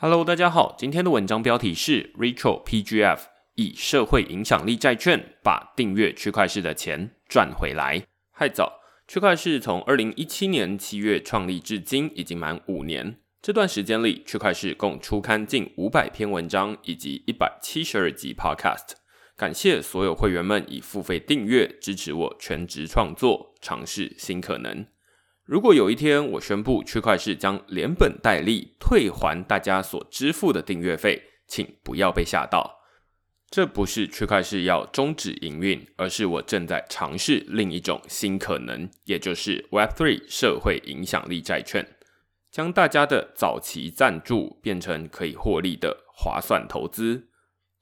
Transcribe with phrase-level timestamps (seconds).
[0.00, 3.18] Hello，大家好，今天的文章标题是 Retro PGF
[3.56, 8.06] 以社会影响力债券把订阅区块市的钱赚回来。
[8.30, 8.74] 嗨早，
[9.08, 13.18] 区块市从二零一七年七月创立至今，已经满五年。
[13.42, 18.92] 这段时间里，区块市共出刊近五百篇文章以及一百七十二集 Podcast。
[19.36, 24.86] 感谢所有会员们以付费订阅支持我全职创作，尝试新可能。
[25.48, 32.80] 如果有一天我宣布区块市将连本带利退还大家所支付的订阅费，请不要被吓到。
[33.48, 41.96] 这不是区块市要终止营运，而是我正在尝试另一种新可能，也就是 Web3 社会影响力债券，
[42.50, 47.28] 将大家的早期赞助变成可以获利的划算投资。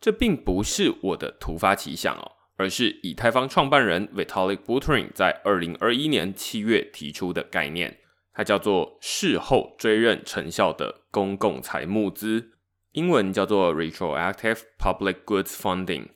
[0.00, 2.35] 这并不是我的突发奇想哦。
[2.56, 7.98] 而是以太坊创办人 Vitalik Buterin 在二零二一年七月提出的概念，
[8.32, 12.52] 它叫做事后追认成效的公共财募资，
[12.92, 16.08] 英文叫做 Retroactive Public Goods Funding。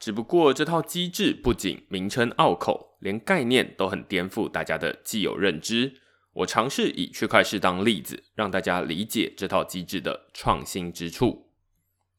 [0.00, 6.00] 只不过这套机制不仅名称拗口，连概念都很颠覆大家的既有认知。
[6.34, 11.53] 我尝试以区块市当例子，让大家理解这套机制的创新之处。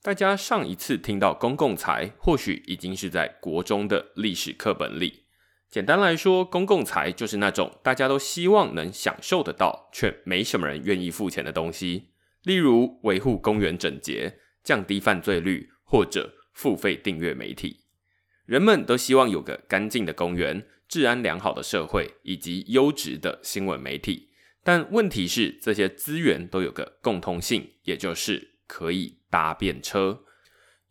[0.05, 5.23] 大家上一次听到公共财，或许已经是在国中的历史课本里。
[5.67, 12.11] 简单来说，公共财就是那种大家都希望能享受得到，却没什么人愿意付钱的东西。
[12.43, 17.79] 例如维护公园整洁、降低犯罪率，或者付费订阅媒体。
[18.45, 24.29] 人们都希望有个干净的公园、治安良好的社会以及优质的新闻媒体。
[24.63, 29.19] 但问题是，这些资源都有个共通性，也就是可以。
[29.35, 30.21] 搭便车。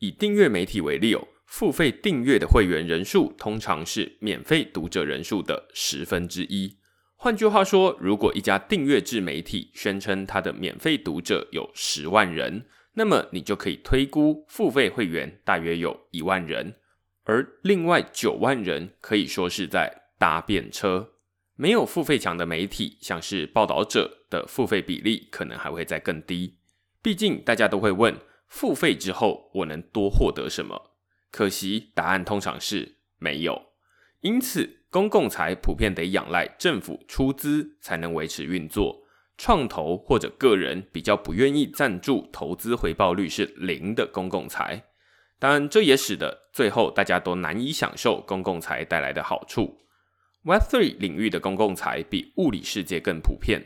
[0.01, 6.77] 以订阅媒体为例，哦，付费订阅的会员人数通常是免费读者人数的十分之一。
[7.17, 16.75] 换句话说，如果一家订阅制媒体宣称它的免费读者有十万人，那么你就可以推估付费会员大约有一万人，
[17.23, 21.13] 而另外九万人可以说是在搭便车。
[21.57, 26.59] 没有付费墙的媒体，像是报道者的付费比例可能还会再更低。
[27.05, 28.19] 毕竟大家都会问。
[28.47, 30.93] 付费之后，我能多获得什么？
[31.31, 33.61] 可惜答案通常是没有。
[34.21, 39.03] 因此，公共财普遍得仰赖政府出资才能维持运作。
[39.37, 44.85] 创投或者个人比较不愿意赞助投资回报率是零的公共财，
[45.39, 49.79] 但这也使得最后大家都难以享受公共财带来的好处。
[50.45, 53.63] Web3 领域的公共财比物理世界更普遍。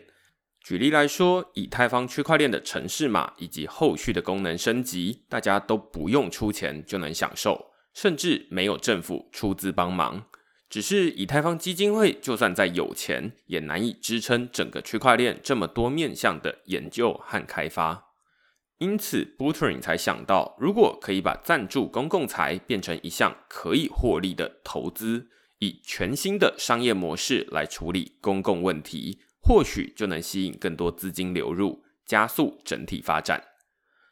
[0.62, 10.26] 举例来说，以太坊区块链的城市码以及后续的功能升级，大家都不用出钱就能享受，甚至没有政府出资帮忙。
[10.68, 18.08] 只是以太坊基金会就算再有钱，也难以支撑整个区块链这么多面向的研究和开发。
[18.76, 25.28] 因此 b u t e r i n 才想到，如果可以把赞助公共财变成一项可以获利的投资，
[25.60, 29.20] 以全新的商业模式来处理公共问题。
[29.48, 33.42] 或许就能吸引更多资金流入，加速整体发展。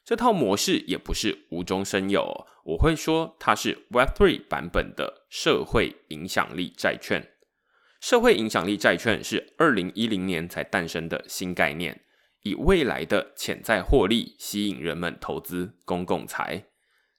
[0.03, 7.33] 这套模式也不是无中生有，我会说它是 Web3 版本的社会影响力债券。
[8.01, 12.01] 社会影响力债券是二零一零年才诞生的新概念，
[12.45, 16.65] 以未来的潜在获利吸引人们投资公共财。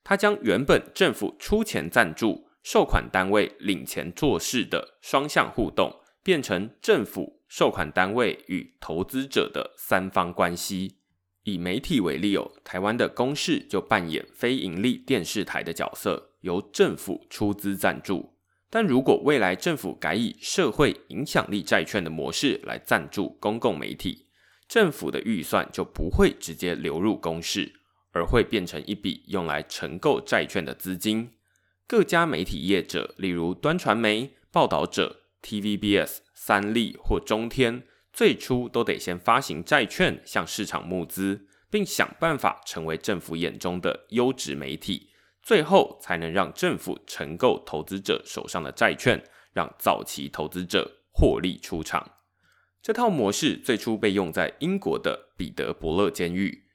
[0.03, 7.36] 它将原本政府出钱赞助、受款单位领钱做事的双向互动，变成政府。
[7.47, 10.97] 授款单位与投资者的三方关系，
[11.43, 18.33] 以媒体为例哦，台湾的公视就扮演非盈利电视台的角色，由政府出资赞助。
[18.69, 24.25] 但如果未来政府改以社会影响力债券的模式来赞助公共媒体，
[24.67, 27.71] 政府的预算就不会直接流入公视，
[28.11, 31.31] 而会变成一笔用来承购债券的资金。
[31.87, 35.21] 各家媒体业者，例如端传媒、报道者。
[35.43, 37.83] TVBS、三立或中天，
[38.13, 45.09] 最初都得先发行债券向市场募资，并想办法成为政府眼中的优质媒体，
[45.41, 52.11] 最后才能让政府承购投资者手上的债券，让早期投资者获利出场。
[52.83, 56.65] 这套模式最初被用在英国的彼得伯勒监狱。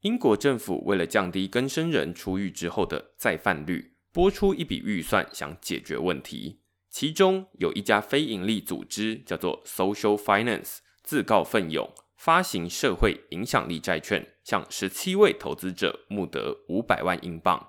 [0.00, 6.60] 英国政府为了降低更生人出狱之后的再犯率，拨出一笔预算，想解决问题。
[6.98, 17.68] 其中有一家非营利组织叫做 Social Finance，自告奋勇发行社会影响力债券，向十七位投资者募得五百万英镑。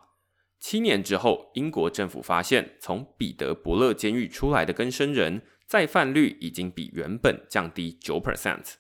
[0.62, 8.76] 七年之后，英国政府发现，从彼得伯勒监狱出来的更生人再犯率已经比原本降低九 percent，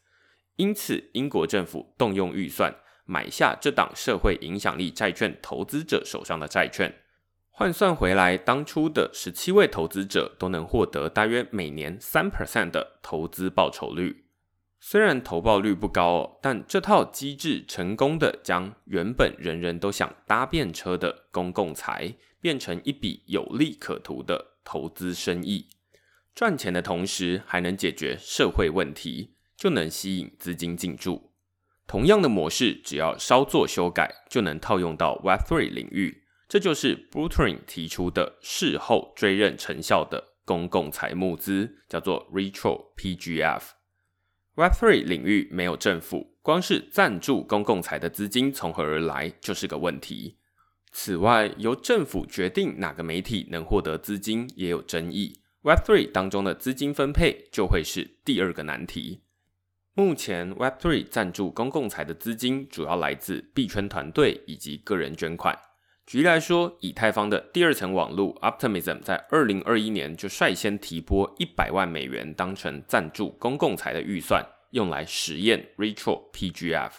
[0.55, 2.73] 因此英国政府动用预算
[3.03, 7.01] 买下这档社会影响力债券投资者手上的债券，
[7.59, 14.25] 换算回来，当初的十七位投资者都能获得大约每年三 percent 的投资报酬率。
[14.79, 25.67] 虽然投报率不高哦，但这套机制成功的将原本人人都想搭便车的公共财变成一笔有利可图的投资生意，
[26.35, 31.31] 赚钱的同时还能解决社会问题，就能吸引资金进驻。
[31.87, 36.25] 同样的模式，只要稍作修改，就能套用到 Web3 领域。
[36.47, 43.63] 这就是 Buterin 提出的事后追认成效的公共财募资，叫做 Retro PGF。
[44.55, 50.37] Web3 领域没有政府，光是赞助公共财的资金从何而来就是个问题。
[50.91, 55.41] 此外，由政府决定哪个媒体能获得资金也有争议。
[55.63, 59.21] Web3 当中的资金分配就会是第二个难题。
[59.93, 65.59] 目前，Web3 赞助公共财的资金主要来自币圈团队以及个人捐款。
[66.07, 76.91] 举例来说，以太坊的第二层网络 Optimism 在二零二一年就率先提拨一百万美元当成赞助公共财的预算，用来实验 Retro PGF。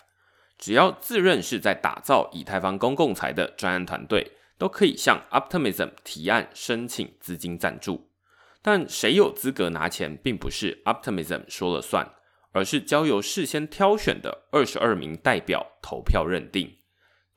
[0.58, 8.10] 只要自认是在打造以太坊公共财的专案团队，都可以向 Optimism 提案申请资金赞助。
[8.60, 12.06] 但谁有资格拿钱，并不是 Optimism 说了算，
[12.52, 16.74] 而是交由事先挑选的二十二名代表投票认定。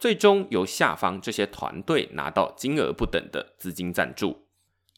[0.02, 4.48] 最终由下方这些团队拿到金额不等的资金赞助。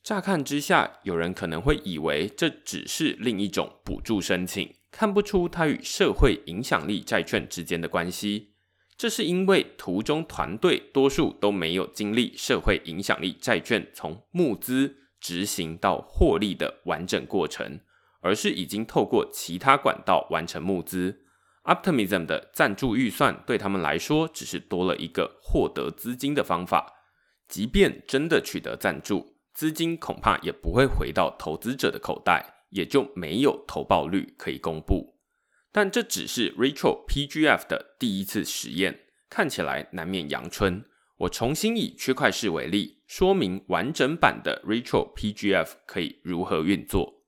[0.02, 8.54] 乍看之下，有人可能会以为这只是另一种补助申请，看不出它与社会影响力债券之间的关系。
[8.96, 17.82] 这是因为图中团队多数都没有经历社会影响力债券从募资、执行到获利的完整过程，
[18.22, 21.23] 而是已经透过其他管道完成募资。
[21.64, 26.92] Optimism 的赞助预算对他们来说只是多了一个获得资金的方法，
[27.48, 35.20] 即便真的取得赞助，资金恐怕也不会回到投资者的口袋，也就没有投报率可以公布。
[35.72, 39.00] 但这只是 Retro PGF 的第一次实验，
[39.30, 40.86] 看起来难免阳春。
[41.20, 47.23] 我重新以区块市为例，说明完整版的 Retro PGF 可以如何运作。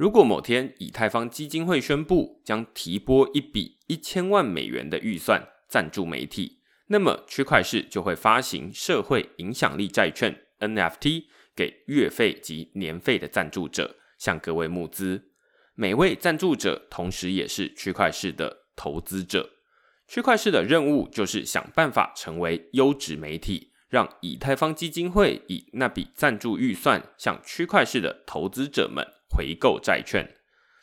[0.00, 11.24] 如果某天以太坊基金会宣布将提拨一笔一千万美元的预算赞助媒体，那么区块市就会发行社会影响力债券 NFT
[11.54, 15.32] 给月费及年费的赞助者，向各位募资。
[15.74, 19.50] 每位赞助者同时也是区块市的投资者。
[20.08, 29.06] 区块市的任务就是想办法成为优质媒体，让以太坊基金会以那笔赞助预算向区块市的投资者们。
[29.32, 30.34] 回购债券，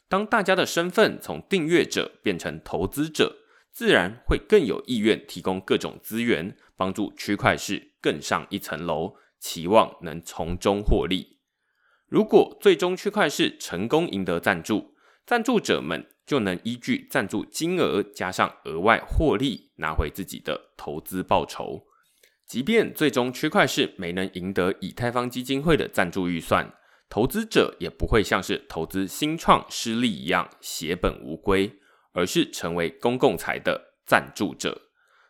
[0.07, 3.35] 当大家的身份从订阅者变成投资者，
[3.73, 11.39] 自然会更有意愿提供各种资源，帮助区块市更上一层楼，期望能从中获利。
[12.07, 14.95] 如果最终区块市成功赢得赞助，
[15.25, 21.86] 赞助者们就能依据赞助金额加上额外获利，拿回自己的投资报酬。
[22.47, 26.73] 即便最终区块市没能赢得以太坊基金会的赞助预算。
[27.09, 31.73] 投资者也不会像是投资新创失利一样血本无归，
[32.13, 34.81] 而是成为公共财的赞助者。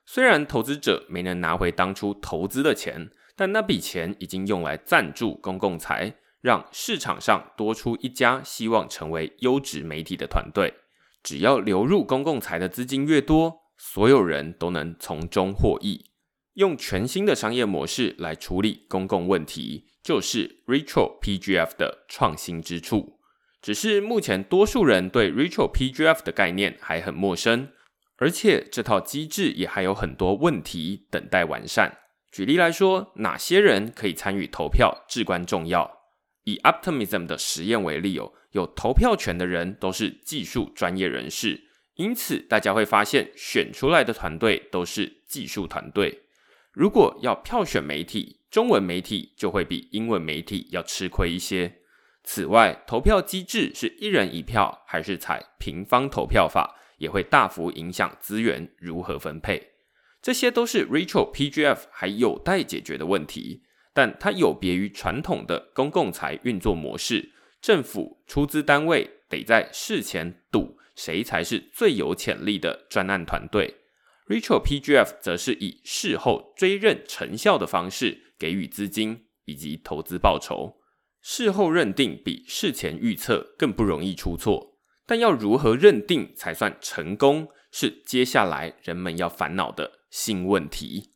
[0.05, 10.73] 虽然投资者没能拿回当初投资的钱，但那笔钱已经用来赞助公共财，让市场上多出一家希望成为优质媒体的团队。
[11.21, 16.06] 只要流入公共财的资金越多，所有人都能从中获益。
[16.57, 19.85] 用全新的商业模式来处理公共问题。
[20.03, 23.19] 就是 Retro PGF 的创新之处，
[23.61, 27.73] 只是目前多数人对 Retro PGF 的概念还很陌生，
[28.15, 31.97] 而且这套机制也还有很多问题等待完善。
[32.31, 35.99] 举例来说，哪些人可以参与投票至关重要。
[36.45, 41.63] 以 Optimism 的实验为例，哦，有投票权的人都是技术专业人士，
[41.95, 46.21] 因此大家会发现选出来的团队都是技术团队。
[46.77, 51.79] 如果要票选媒体，中文媒体就会比英文媒体要吃亏一些。
[52.23, 59.71] 此外，投票机制是一人一票还是采平方投票法，也会大幅影响资源如何分配。
[60.21, 63.63] 这些都是 Rachel PGF 还有待解决的问题。
[63.91, 73.73] 但它有别于传统的公共财运作模式，政府出资单位得在事前赌谁才是最有潜力的专案团队。
[74.27, 78.23] Rachel PGF 则是以事后追认成效的方式。
[78.39, 80.77] 给予资金以及投资报酬，
[81.21, 84.77] 事后认定比事前预测更不容易出错。
[85.07, 87.47] 但要如何认定才算成功？
[87.71, 91.13] 是接下来人们要烦恼的新问题。